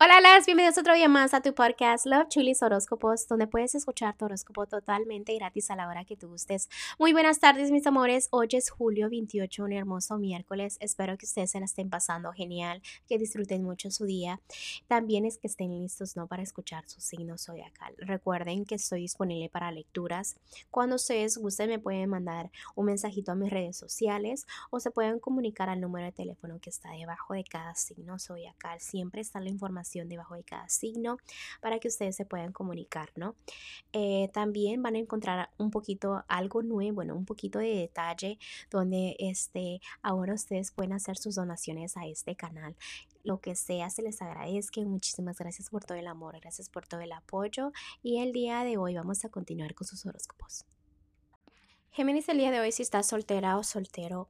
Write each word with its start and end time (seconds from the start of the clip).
Hola, 0.00 0.20
las 0.20 0.46
bienvenidos 0.46 0.78
otro 0.78 0.94
día 0.94 1.08
más 1.08 1.34
a 1.34 1.40
tu 1.40 1.52
podcast 1.52 2.06
Love 2.06 2.28
Chulis 2.28 2.62
Horóscopos, 2.62 3.26
donde 3.26 3.48
puedes 3.48 3.74
escuchar 3.74 4.16
tu 4.16 4.26
horóscopo 4.26 4.64
totalmente 4.64 5.34
gratis 5.34 5.72
a 5.72 5.74
la 5.74 5.88
hora 5.88 6.04
que 6.04 6.16
tú 6.16 6.28
gustes. 6.28 6.68
Muy 7.00 7.12
buenas 7.12 7.40
tardes, 7.40 7.72
mis 7.72 7.84
amores. 7.84 8.28
Hoy 8.30 8.46
es 8.52 8.70
julio 8.70 9.10
28, 9.10 9.64
un 9.64 9.72
hermoso 9.72 10.16
miércoles. 10.16 10.76
Espero 10.78 11.18
que 11.18 11.26
ustedes 11.26 11.50
se 11.50 11.58
la 11.58 11.64
estén 11.64 11.90
pasando 11.90 12.30
genial, 12.30 12.80
que 13.08 13.18
disfruten 13.18 13.64
mucho 13.64 13.90
su 13.90 14.04
día. 14.04 14.40
También 14.86 15.24
es 15.24 15.36
que 15.36 15.48
estén 15.48 15.76
listos, 15.76 16.14
¿no? 16.14 16.28
Para 16.28 16.44
escuchar 16.44 16.88
su 16.88 17.00
signo 17.00 17.36
zodiacal. 17.36 17.92
Recuerden 17.98 18.66
que 18.66 18.76
estoy 18.76 19.00
disponible 19.00 19.48
para 19.48 19.72
lecturas. 19.72 20.36
Cuando 20.70 20.94
ustedes 20.94 21.38
gusten, 21.38 21.70
me 21.70 21.80
pueden 21.80 22.08
mandar 22.08 22.52
un 22.76 22.86
mensajito 22.86 23.32
a 23.32 23.34
mis 23.34 23.50
redes 23.50 23.76
sociales 23.76 24.46
o 24.70 24.78
se 24.78 24.92
pueden 24.92 25.18
comunicar 25.18 25.68
al 25.68 25.80
número 25.80 26.06
de 26.06 26.12
teléfono 26.12 26.60
que 26.60 26.70
está 26.70 26.92
debajo 26.92 27.34
de 27.34 27.42
cada 27.42 27.74
signo 27.74 28.20
zodiacal. 28.20 28.80
Siempre 28.80 29.22
está 29.22 29.40
la 29.40 29.48
información 29.48 29.87
debajo 29.92 30.34
de 30.34 30.44
cada 30.44 30.68
signo 30.68 31.18
para 31.60 31.78
que 31.78 31.88
ustedes 31.88 32.16
se 32.16 32.24
puedan 32.24 32.52
comunicar, 32.52 33.10
¿no? 33.16 33.34
Eh, 33.92 34.30
también 34.32 34.82
van 34.82 34.96
a 34.96 34.98
encontrar 34.98 35.50
un 35.58 35.70
poquito 35.70 36.24
algo 36.28 36.62
nuevo, 36.62 36.96
bueno, 36.96 37.14
un 37.14 37.24
poquito 37.24 37.58
de 37.58 37.74
detalle 37.74 38.38
donde 38.70 39.16
este, 39.18 39.80
ahora 40.02 40.34
ustedes 40.34 40.72
pueden 40.72 40.92
hacer 40.92 41.16
sus 41.16 41.36
donaciones 41.36 41.96
a 41.96 42.06
este 42.06 42.36
canal 42.36 42.76
lo 43.24 43.40
que 43.40 43.54
sea, 43.54 43.90
se 43.90 44.02
les 44.02 44.22
agradezca. 44.22 44.80
Muchísimas 44.80 45.36
gracias 45.36 45.68
por 45.68 45.84
todo 45.84 45.98
el 45.98 46.06
amor, 46.06 46.40
gracias 46.40 46.70
por 46.70 46.86
todo 46.86 47.00
el 47.00 47.12
apoyo. 47.12 47.72
Y 48.02 48.20
el 48.20 48.32
día 48.32 48.64
de 48.64 48.78
hoy 48.78 48.94
vamos 48.94 49.24
a 49.24 49.28
continuar 49.28 49.74
con 49.74 49.86
sus 49.86 50.06
horóscopos. 50.06 50.64
Géminis, 51.90 52.28
el 52.28 52.38
día 52.38 52.50
de 52.50 52.60
hoy, 52.60 52.70
si 52.70 52.82
estás 52.82 53.06
soltera 53.08 53.58
o 53.58 53.64
soltero, 53.64 54.28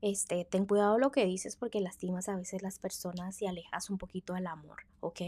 este, 0.00 0.44
ten 0.44 0.66
cuidado 0.66 0.98
lo 0.98 1.10
que 1.10 1.24
dices 1.26 1.56
porque 1.56 1.80
lastimas 1.80 2.28
a 2.28 2.36
veces 2.36 2.62
las 2.62 2.78
personas 2.78 3.40
y 3.42 3.46
alejas 3.46 3.90
un 3.90 3.98
poquito 3.98 4.34
al 4.34 4.46
amor, 4.46 4.84
¿ok? 5.00 5.20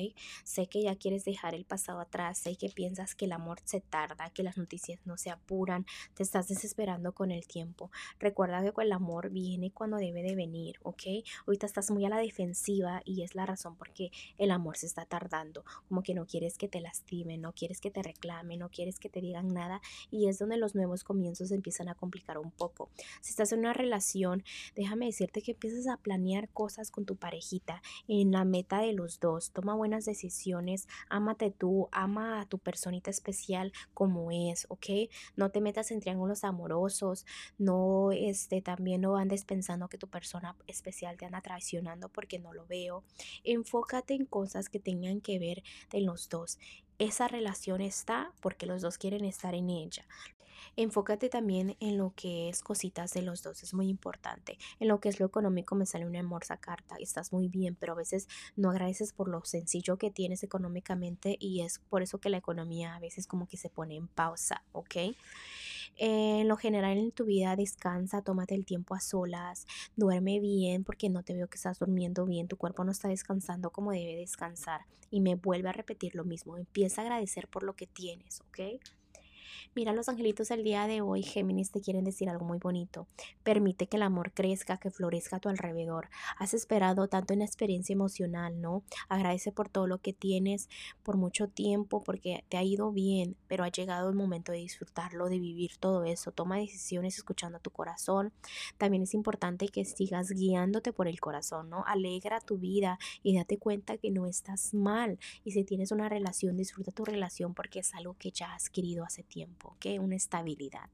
Sé 0.45 0.69
que 0.69 0.83
ya 0.83 0.97
quieres 0.97 1.25
dejar 1.25 1.55
el 1.55 1.65
pasado 1.65 2.01
atrás, 2.01 2.39
sé 2.39 2.57
que 2.57 2.69
piensas 2.69 3.15
que 3.15 3.25
el 3.25 3.33
amor 3.33 3.59
se 3.65 3.81
tarda, 3.81 4.31
que 4.31 4.43
las 4.43 4.57
noticias 4.57 5.01
no 5.05 5.17
se 5.17 5.31
apuran, 5.31 5.87
te 6.15 6.23
estás 6.23 6.49
desesperando 6.49 7.13
con 7.13 7.31
el 7.31 7.47
tiempo. 7.47 7.91
Recuerda 8.19 8.63
que 8.63 8.83
el 8.83 8.93
amor 8.93 9.31
viene 9.31 9.73
cuando 9.73 9.97
debe 9.97 10.23
de 10.23 10.35
venir, 10.35 10.77
¿ok? 10.83 11.03
Ahorita 11.47 11.67
estás 11.67 11.91
muy 11.91 12.05
a 12.05 12.09
la 12.09 12.19
defensiva 12.19 13.03
y 13.05 13.23
es 13.23 13.35
la 13.35 13.47
razón 13.47 13.77
por 13.77 13.93
qué 13.93 14.11
el 14.39 14.51
amor 14.51 14.77
se 14.77 14.87
está 14.87 15.05
tardando, 15.05 15.65
como 15.89 16.03
que 16.03 16.15
no 16.15 16.27
quieres 16.27 16.57
que 16.57 16.69
te 16.69 16.81
lastimen, 16.81 17.41
no 17.41 17.53
quieres 17.53 17.81
que 17.81 17.91
te 17.91 18.03
reclamen, 18.03 18.61
no 18.61 18.71
quieres 18.71 18.99
que 18.99 19.09
te 19.09 19.21
digan 19.21 19.49
nada 19.49 19.81
y 20.11 20.29
es 20.29 20.39
donde 20.39 20.57
los 20.57 20.75
nuevos 20.75 21.05
comienzos 21.05 21.51
empiezan 21.51 21.89
a 21.89 21.95
complicar 21.95 22.39
un 22.39 22.51
poco. 22.51 22.91
Si 23.21 23.31
estás 23.31 23.53
en 23.53 23.61
una 23.61 23.73
relación, 23.73 24.45
déjame 24.75 25.07
decirte 25.07 25.43
que 25.43 25.53
empieces 25.53 25.89
a 25.89 25.97
planear 25.97 26.49
cosas 26.49 26.91
con 26.91 27.07
tu 27.07 27.17
parejita 27.17 27.83
en 28.09 28.33
la 28.33 28.45
meta 28.45 28.81
de 28.81 28.93
los 28.93 29.21
dos. 29.21 29.51
Toma 29.53 29.75
buenas 29.75 30.05
decisiones, 30.05 30.89
ámate 31.09 31.51
tú, 31.51 31.89
ama 31.93 32.41
a 32.41 32.47
tu 32.47 32.59
personita 32.59 33.11
especial 33.11 33.73
como 33.95 34.31
es, 34.31 34.67
¿ok? 34.69 34.87
No 35.37 35.51
te 35.51 35.61
metas 35.61 35.91
en 35.91 36.01
triángulos 36.01 36.45
amorosos, 36.45 37.27
no, 37.59 38.13
este, 38.13 38.63
también 38.63 39.03
no 39.03 39.17
andes 39.17 39.45
pensando 39.45 39.89
que 39.89 39.99
tu 39.99 40.09
persona 40.09 40.57
especial 40.67 41.17
te 41.17 41.27
anda 41.27 41.41
traicionando 41.41 42.09
porque 42.09 42.39
no 42.39 42.53
lo 42.53 42.67
veo. 42.67 43.05
Enfócate 43.45 44.15
en 44.15 44.27
cosas 44.27 44.69
que 44.69 44.81
tengan 44.81 45.21
que 45.21 45.39
ver 45.39 45.63
de 45.91 46.01
los 46.01 46.29
dos 46.29 46.59
esa 47.01 47.29
relación 47.29 47.81
está 47.81 48.31
porque 48.43 48.67
los 48.67 48.83
dos 48.83 48.99
quieren 48.99 49.25
estar 49.25 49.55
en 49.55 49.71
ella. 49.71 50.05
Enfócate 50.77 51.31
también 51.31 51.77
en 51.81 51.97
lo 51.97 52.13
que 52.15 52.51
es 52.51 52.63
cositas 52.63 53.13
de 53.15 53.23
los 53.23 53.43
dos, 53.43 53.63
es 53.63 53.73
muy 53.73 53.89
importante. 53.89 54.59
En 54.79 54.89
lo 54.89 55.01
que 55.01 55.09
es 55.09 55.19
lo 55.19 55.25
económico 55.25 55.75
me 55.75 55.87
sale 55.87 56.07
una 56.07 56.19
hermosa 56.19 56.59
carta, 56.59 56.97
estás 57.01 57.33
muy 57.33 57.49
bien, 57.49 57.75
pero 57.75 57.95
a 57.95 57.97
veces 57.97 58.29
no 58.55 58.71
agradeces 58.71 59.15
por 59.15 59.29
lo 59.29 59.43
sencillo 59.45 59.97
que 59.97 60.11
tienes 60.11 60.43
económicamente 60.43 61.37
y 61.41 61.63
es 61.63 61.79
por 61.89 62.03
eso 62.03 62.19
que 62.19 62.29
la 62.29 62.37
economía 62.37 62.95
a 62.95 63.01
veces 63.01 63.27
como 63.27 63.49
que 63.49 63.57
se 63.57 63.71
pone 63.71 63.97
en 63.97 64.07
pausa, 64.07 64.63
¿ok? 64.73 64.97
En 65.97 66.49
lo 66.49 66.57
general 66.57 66.97
en 66.97 67.13
tu 67.13 67.25
vida 67.27 67.57
descansa, 67.57 68.23
tómate 68.23 68.55
el 68.55 68.65
tiempo 68.65 68.95
a 68.95 69.01
solas, 69.01 69.67
duerme 69.97 70.41
bien 70.41 70.85
porque 70.85 71.11
no 71.11 71.23
te 71.23 71.35
veo 71.35 71.49
que 71.49 71.57
estás 71.57 71.79
durmiendo 71.79 72.25
bien, 72.25 72.49
tu 72.49 72.57
cuerpo 72.57 72.85
no 72.85 72.93
está 72.93 73.09
descansando 73.09 73.71
como 73.71 73.93
debe 73.93 74.17
descansar 74.17 74.83
y 75.11 75.21
me 75.21 75.35
vuelve 75.35 75.69
a 75.69 75.73
repetir 75.73 76.15
lo 76.15 76.25
mismo, 76.25 76.57
empieza 76.57 77.03
a 77.03 77.05
agradecer 77.05 77.49
por 77.49 77.65
lo 77.65 77.75
que 77.75 77.87
tienes, 77.87 78.41
¿ok? 78.41 78.81
Mira, 79.75 79.93
los 79.93 80.09
angelitos 80.09 80.51
el 80.51 80.65
día 80.65 80.87
de 80.87 81.01
hoy, 81.01 81.23
Géminis, 81.23 81.71
te 81.71 81.81
quieren 81.81 82.05
decir 82.05 82.29
algo 82.29 82.45
muy 82.45 82.59
bonito. 82.59 83.07
Permite 83.43 83.87
que 83.87 83.97
el 83.97 84.03
amor 84.03 84.33
crezca, 84.33 84.79
que 84.79 84.91
florezca 84.91 85.37
a 85.37 85.41
tu 85.41 85.49
alrededor. 85.49 86.09
Has 86.39 86.55
esperado 86.55 87.09
tanto 87.09 87.33
en 87.33 87.41
la 87.41 87.45
experiencia 87.45 87.93
emocional, 87.93 88.61
¿no? 88.61 88.83
Agradece 89.09 89.53
por 89.53 89.69
todo 89.69 89.87
lo 89.87 89.99
que 89.99 90.13
tienes 90.13 90.69
por 91.03 91.17
mucho 91.17 91.49
tiempo, 91.49 92.03
porque 92.03 92.45
te 92.49 92.57
ha 92.57 92.63
ido 92.63 92.93
bien, 92.93 93.37
pero 93.49 93.65
ha 93.65 93.69
llegado 93.69 94.09
el 94.09 94.17
momento 94.17 94.53
de 94.53 94.59
disfrutarlo, 94.59 95.29
de 95.29 95.39
vivir 95.39 95.77
todo 95.79 96.05
eso. 96.05 96.33
Toma 96.33 96.59
decisiones 96.59 97.17
escuchando 97.17 97.59
a 97.59 97.61
tu 97.61 97.71
corazón. 97.71 98.33
También 98.79 99.03
es 99.03 99.15
importante 99.15 99.69
que 99.69 99.85
sigas 99.85 100.31
guiándote 100.31 100.93
por 100.93 101.09
el 101.09 101.21
corazón, 101.21 101.71
¿no? 101.71 101.85
Alegra 101.87 102.41
tu 102.41 102.59
vida 102.59 102.99
y 103.23 103.37
date 103.37 103.59
cuenta 103.59 103.99
que 103.99 104.11
no 104.11 104.27
estás 104.27 104.75
mal. 104.75 105.19
Y 105.45 105.53
si 105.53 105.65
tienes 105.65 105.93
una 105.93 106.09
relación, 106.09 106.57
disfruta 106.57 106.93
tu 106.93 107.05
relación 107.05 107.55
porque 107.55 107.81
es 107.81 107.95
algo 107.95 108.17
que 108.19 108.31
ya 108.31 108.55
has 108.55 108.71
querido 108.71 109.05
hace 109.05 109.23
tiempo. 109.31 109.77
Que 109.81 109.99
Una 109.99 110.17
estabilidad. 110.17 110.91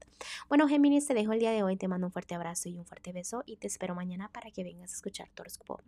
Bueno, 0.47 0.69
Géminis, 0.69 1.05
te 1.07 1.13
dejo 1.13 1.33
el 1.33 1.39
día 1.39 1.51
de 1.51 1.63
hoy, 1.63 1.75
te 1.75 1.89
mando 1.89 2.07
un 2.07 2.13
fuerte 2.13 2.35
abrazo 2.35 2.69
y 2.69 2.77
un 2.77 2.85
fuerte 2.85 3.11
beso 3.11 3.43
y 3.45 3.57
te 3.57 3.67
espero 3.67 3.95
mañana 3.95 4.29
para 4.29 4.49
que 4.51 4.63
vengas 4.63 4.93
a 4.93 4.95
escuchar 4.95 5.29
tu 5.33 5.41
horóscopo. 5.41 5.81